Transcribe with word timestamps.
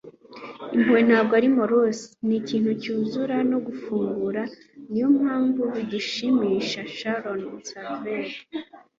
impuhwe 0.75 1.01
ntabwo 1.07 1.33
ari 1.39 1.49
morose; 1.57 2.03
ni 2.27 2.35
ikintu 2.41 2.71
cyuzura 2.81 3.35
no 3.49 3.57
gufungura; 3.65 4.41
niyo 4.89 5.07
mpamvu 5.17 5.61
bidushimisha.- 5.73 6.79
sharon 6.97 7.41
salzberg 7.69 8.31